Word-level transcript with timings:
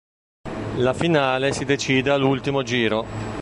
La 0.77 0.95
finale 0.95 1.53
si 1.53 1.63
decide 1.63 2.09
all'ultimo 2.09 2.63
giro. 2.63 3.05